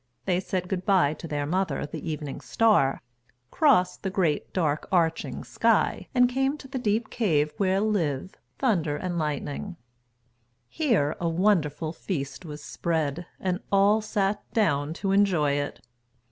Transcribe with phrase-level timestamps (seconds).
[0.25, 3.03] They said good bye to their mother, the Evening Star,
[3.51, 8.95] crossed the great dark arching sky, and came to the deep cave where live Thunder
[8.97, 9.77] and Lightning.
[10.71, 14.01] [Footnote 3: A folk story of India.] Here a wonderful feast was spread, and all
[14.01, 15.81] sat down to enjoy it.